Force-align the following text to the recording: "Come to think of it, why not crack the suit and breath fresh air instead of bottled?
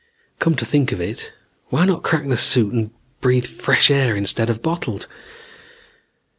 "Come 0.39 0.55
to 0.55 0.65
think 0.65 0.91
of 0.91 0.99
it, 0.99 1.31
why 1.67 1.85
not 1.85 2.01
crack 2.01 2.27
the 2.27 2.35
suit 2.35 2.73
and 2.73 2.89
breath 3.19 3.45
fresh 3.45 3.91
air 3.91 4.15
instead 4.15 4.49
of 4.49 4.63
bottled? 4.63 5.05